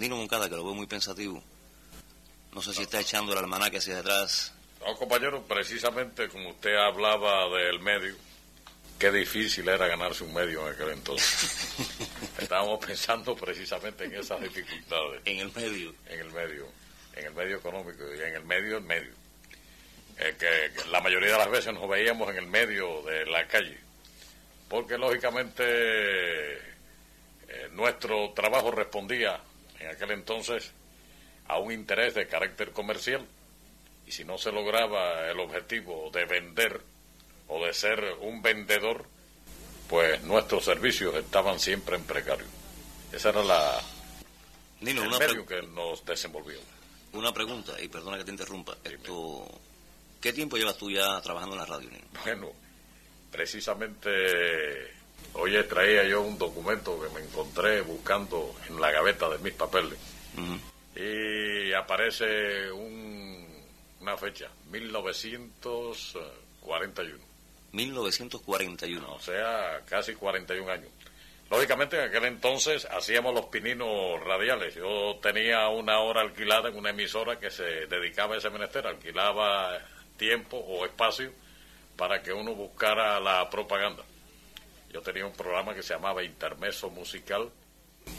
[0.00, 1.42] Nino Moncada, que lo veo muy pensativo.
[2.54, 4.54] No sé si está echando el almanaque hacia atrás.
[4.80, 8.14] No, compañero, precisamente como usted hablaba del medio,
[8.98, 11.76] qué difícil era ganarse un medio en aquel entonces.
[12.38, 15.20] Estábamos pensando precisamente en esas dificultades.
[15.26, 15.94] En el medio.
[16.06, 16.66] En el medio,
[17.14, 19.12] en el medio económico y en el medio, el medio.
[20.16, 23.46] Eh, que, que la mayoría de las veces nos veíamos en el medio de la
[23.46, 23.78] calle,
[24.66, 25.62] porque lógicamente
[26.56, 29.40] eh, nuestro trabajo respondía
[29.80, 30.72] en aquel entonces
[31.48, 33.26] a un interés de carácter comercial
[34.06, 36.80] y si no se lograba el objetivo de vender
[37.48, 39.04] o de ser un vendedor,
[39.88, 42.46] pues nuestros servicios estaban siempre en precario.
[43.12, 43.80] Esa era la
[44.80, 46.58] Nino, el una, medio que nos desenvolvió.
[47.12, 48.76] una pregunta, y perdona que te interrumpa.
[48.84, 49.60] Esto,
[50.20, 52.06] ¿Qué tiempo llevas tú ya trabajando en la radio, Nino?
[52.24, 52.52] Bueno,
[53.30, 54.99] precisamente
[55.34, 59.98] hoy traía yo un documento que me encontré buscando en la gaveta de mis papeles
[60.96, 63.46] y aparece un-
[64.00, 67.24] una fecha, 1941,
[67.72, 69.14] 1941.
[69.14, 70.90] o sea, casi 41 años.
[71.50, 74.74] Lógicamente en aquel entonces hacíamos los pininos radiales.
[74.76, 79.80] Yo tenía una hora alquilada en una emisora que se dedicaba a ese menester, alquilaba
[80.16, 81.32] tiempo o espacio
[81.96, 84.04] para que uno buscara la propaganda.
[84.92, 87.50] Yo tenía un programa que se llamaba Intermeso Musical,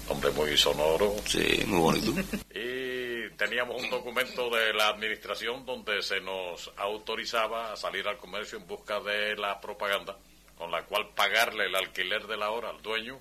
[0.07, 2.13] hombre muy sonoro, Sí, muy bonito.
[2.55, 8.57] y teníamos un documento de la administración donde se nos autorizaba a salir al comercio
[8.57, 10.17] en busca de la propaganda,
[10.57, 13.19] con la cual pagarle el alquiler de la hora al dueño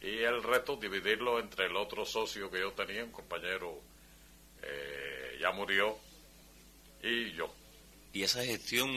[0.00, 3.80] y el resto dividirlo entre el otro socio que yo tenía, un compañero
[4.62, 5.96] eh, ya murió,
[7.02, 7.52] y yo.
[8.12, 8.90] ¿Y esa gestión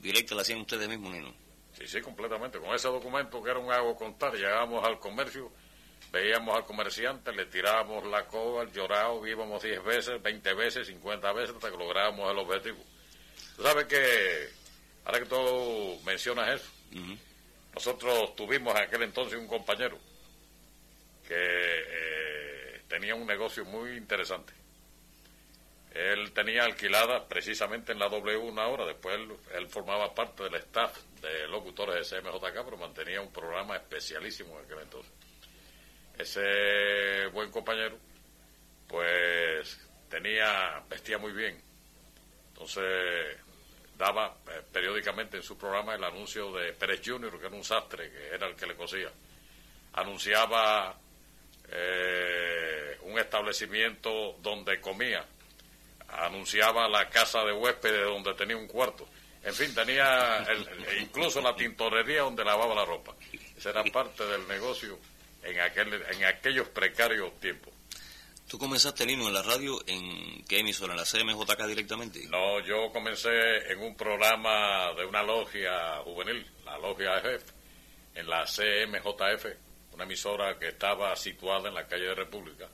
[0.00, 1.43] directa la hacían ustedes mismos, Nino?
[1.78, 2.58] Sí, sí, completamente.
[2.58, 5.50] Con ese documento que era un hago contar, llegábamos al comercio,
[6.12, 11.32] veíamos al comerciante, le tirábamos la coba, el llorado, íbamos 10 veces, 20 veces, 50
[11.32, 12.78] veces hasta que lográbamos el objetivo.
[13.56, 14.48] Tú sabes que,
[15.04, 16.70] ahora que tú mencionas eso,
[17.74, 19.98] nosotros tuvimos en aquel entonces un compañero
[21.26, 24.52] que eh, tenía un negocio muy interesante.
[25.92, 30.56] Él tenía alquilada precisamente en la W una hora, después él, él formaba parte del
[30.56, 35.12] staff de locutores de CMJK, pero mantenía un programa especialísimo en aquel entonces.
[36.16, 37.98] Ese buen compañero,
[38.86, 41.60] pues tenía, vestía muy bien,
[42.48, 43.38] entonces
[43.96, 48.10] daba eh, periódicamente en su programa el anuncio de Pérez Junior, que era un sastre,
[48.10, 49.10] que era el que le cosía.
[49.94, 50.96] Anunciaba
[51.70, 55.24] eh, un establecimiento donde comía,
[56.08, 59.08] anunciaba la casa de huéspedes donde tenía un cuarto.
[59.44, 63.14] En fin, tenía el- incluso la tintorería donde lavaba la ropa.
[63.56, 64.98] Esa era parte del negocio
[65.42, 67.72] en, aquel, en aquellos precarios tiempos.
[68.48, 70.92] ¿Tú comenzaste, Nino, en la radio en qué emisora?
[70.94, 72.26] ¿En la CMJK directamente?
[72.28, 73.30] No, yo comencé
[73.72, 77.42] en un programa de una logia juvenil, la logia EJF,
[78.14, 79.46] en la CMJF,
[79.92, 82.68] una emisora que estaba situada en la calle de República,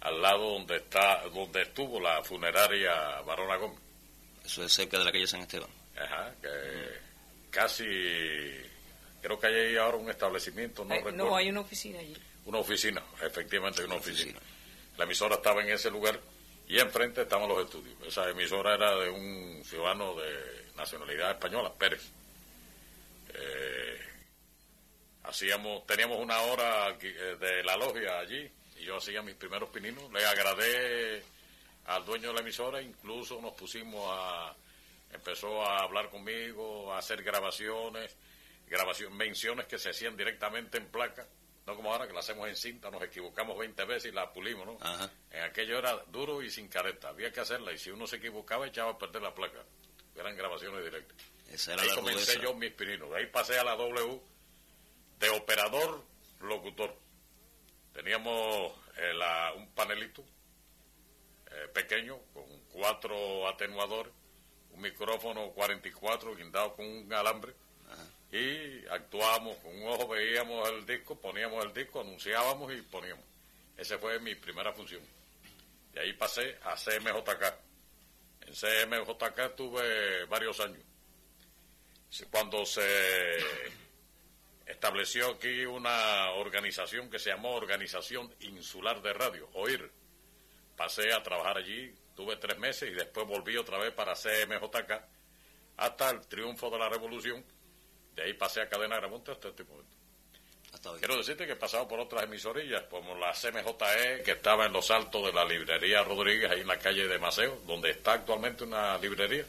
[0.00, 3.78] al lado donde está, donde estuvo la funeraria Barona Gómez.
[4.44, 5.68] Eso es cerca de la calle San Esteban.
[6.00, 6.48] Ajá, que
[7.50, 7.84] casi,
[9.20, 11.18] creo que hay ahí ahora un establecimiento, no Hay- recuerdo.
[11.24, 12.16] no, hay una oficina allí.
[12.44, 14.38] Una oficina, efectivamente, una oficina.
[14.96, 16.18] La emisora estaba en ese lugar
[16.66, 17.96] y enfrente estaban los estudios.
[18.06, 22.02] Esa emisora era de un ciudadano de nacionalidad española, Pérez.
[23.34, 23.98] Eh,
[25.24, 30.10] hacíamos, teníamos una hora eh, de la logia allí y yo hacía mis primeros pininos.
[30.12, 31.22] Le agradé
[31.86, 34.54] al dueño de la emisora, incluso nos pusimos a,
[35.28, 38.16] empezó a hablar conmigo, a hacer grabaciones,
[38.66, 41.26] grabaciones, menciones que se hacían directamente en placa,
[41.66, 44.64] no como ahora que la hacemos en cinta, nos equivocamos 20 veces y la pulimos,
[44.66, 44.78] ¿no?
[44.80, 45.10] Ajá.
[45.30, 48.66] En aquello era duro y sin careta, había que hacerla y si uno se equivocaba
[48.66, 49.62] echaba a perder la placa.
[50.16, 51.16] Eran grabaciones directas.
[51.50, 53.10] Esa era Ahí la comencé yo mis pininos.
[53.10, 54.20] De ahí pasé a la W
[55.18, 56.02] de operador
[56.40, 56.96] locutor.
[57.92, 60.24] Teníamos eh, la- un panelito
[61.50, 64.12] eh, pequeño con cuatro atenuadores,
[64.78, 67.52] un micrófono 44 guindado con un alambre
[68.30, 73.24] y actuábamos con un ojo, veíamos el disco, poníamos el disco, anunciábamos y poníamos.
[73.76, 75.02] Esa fue mi primera función.
[75.92, 77.54] De ahí pasé a CMJK.
[78.46, 80.82] En CMJK estuve varios años.
[82.30, 83.38] Cuando se
[84.66, 89.90] estableció aquí una organización que se llamó Organización Insular de Radio, OIR,
[90.76, 94.92] pasé a trabajar allí, tuve tres meses y después volví otra vez para CMJK
[95.76, 97.44] hasta el triunfo de la revolución.
[98.16, 99.96] De ahí pasé a Cadena de Remonte hasta este momento.
[100.98, 104.90] Quiero decirte que he pasado por otras emisorillas, como la CMJE, que estaba en los
[104.90, 108.98] altos de la librería Rodríguez, ahí en la calle de Maceo, donde está actualmente una
[108.98, 109.44] librería.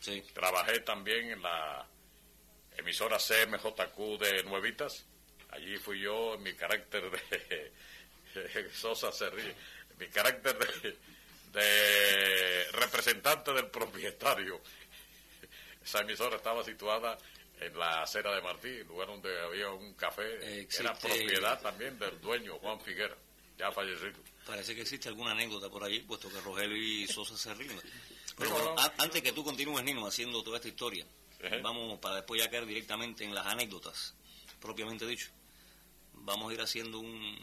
[0.00, 0.22] Sí.
[0.32, 1.86] Trabajé también en la
[2.78, 5.04] emisora CMJQ de Nuevitas.
[5.50, 7.72] Allí fui yo en mi carácter de...
[8.72, 9.54] Sosa se ríe.
[9.98, 10.96] Mi carácter de,
[11.54, 14.60] de representante del propietario.
[15.82, 17.16] Esa emisora estaba situada
[17.60, 22.58] en la acera de Martí, lugar donde había un café, era propiedad también del dueño,
[22.58, 23.16] Juan Figuera,
[23.56, 24.20] ya fallecido.
[24.46, 27.80] Parece que existe alguna anécdota por allí, puesto que Rogelio y Sosa se ríen.
[28.36, 31.06] Pero antes que tú continúes, Nino, haciendo toda esta historia,
[31.62, 34.14] vamos para después ya caer directamente en las anécdotas,
[34.60, 35.28] propiamente dicho.
[36.14, 37.38] Vamos a ir haciendo un,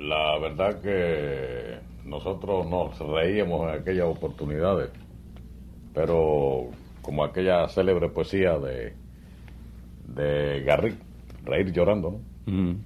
[0.00, 4.90] la verdad que nosotros nos reíamos en aquellas oportunidades,
[5.92, 6.68] pero
[7.02, 8.94] como aquella célebre poesía de,
[10.08, 10.96] de Garrick,
[11.44, 12.10] Reír llorando,
[12.46, 12.76] ¿no?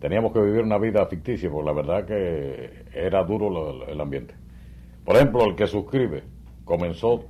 [0.00, 4.34] Teníamos que vivir una vida ficticia, porque la verdad que era duro el ambiente.
[5.04, 6.24] Por ejemplo, el que suscribe
[6.64, 7.24] comenzó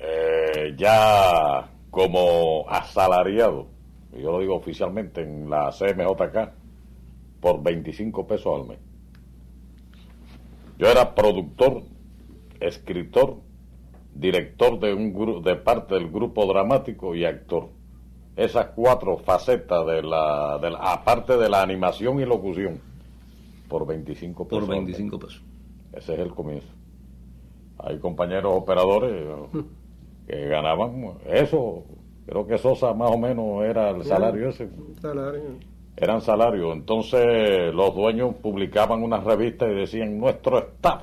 [0.00, 3.68] eh, ya como asalariado,
[4.12, 6.61] yo lo digo oficialmente en la CMJK,
[7.42, 8.78] por 25 pesos al mes.
[10.78, 11.82] Yo era productor,
[12.60, 13.36] escritor,
[14.14, 17.68] director de, un de parte del grupo dramático y actor.
[18.36, 22.80] Esas cuatro facetas de la, de aparte de la animación y locución,
[23.68, 24.64] por 25 pesos.
[24.64, 25.42] Por 25 pesos.
[25.92, 26.68] Ese es el comienzo.
[27.78, 29.26] Hay compañeros operadores
[30.28, 31.84] que ganaban eso.
[32.24, 34.70] Creo que Sosa más o menos era el salario ese.
[35.00, 36.72] Salario eran salarios.
[36.72, 41.02] Entonces los dueños publicaban unas revistas y decían nuestro staff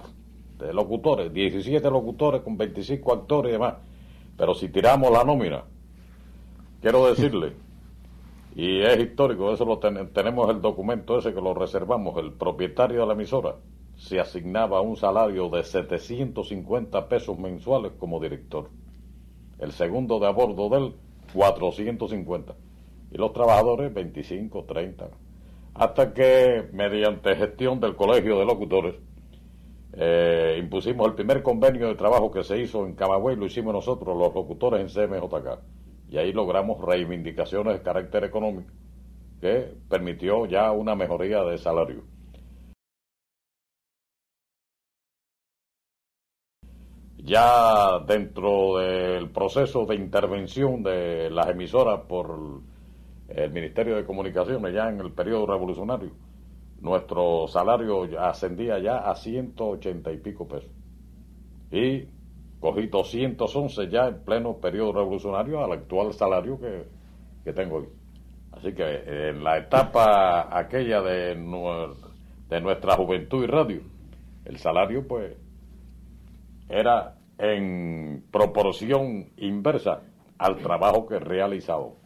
[0.57, 3.75] de locutores, 17 locutores con 25 actores y demás.
[4.37, 5.63] Pero si tiramos la nómina,
[6.81, 7.53] quiero decirle,
[8.55, 13.07] y es histórico, eso lo tenemos el documento ese que lo reservamos, el propietario de
[13.07, 13.55] la emisora
[13.95, 18.69] se asignaba un salario de 750 pesos mensuales como director.
[19.59, 20.93] El segundo de a bordo de él,
[21.33, 22.55] 450
[23.11, 25.09] y los trabajadores 25, 30.
[25.75, 28.95] Hasta que, mediante gestión del Colegio de Locutores,
[29.93, 34.17] eh, impusimos el primer convenio de trabajo que se hizo en Camagüey, lo hicimos nosotros,
[34.17, 35.59] los locutores en CMJK.
[36.09, 38.71] Y ahí logramos reivindicaciones de carácter económico
[39.39, 42.03] que permitió ya una mejoría de salario.
[47.17, 52.61] Ya dentro del proceso de intervención de las emisoras por
[53.35, 56.11] el Ministerio de Comunicaciones ya en el periodo revolucionario,
[56.81, 60.71] nuestro salario ascendía ya a 180 y pico pesos.
[61.71, 62.07] Y
[62.59, 66.85] cogí 211 ya en pleno periodo revolucionario al actual salario que,
[67.43, 67.89] que tengo hoy.
[68.51, 71.35] Así que en la etapa aquella de,
[72.49, 73.81] de nuestra juventud y radio,
[74.45, 75.37] el salario pues
[76.67, 80.01] era en proporción inversa
[80.37, 81.98] al trabajo que he realizado.